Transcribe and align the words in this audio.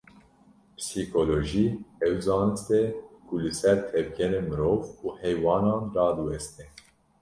Psîkolojî, 0.77 1.67
ew 2.07 2.15
zanist 2.25 2.67
e 2.79 2.83
ku 3.27 3.35
li 3.43 3.51
ser 3.59 3.77
tevgerên 3.89 4.45
mirov 4.49 4.81
û 5.05 5.07
heywanan 5.21 5.81
radiweste 5.95 6.63